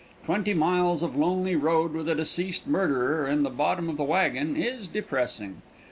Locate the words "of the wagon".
3.87-4.55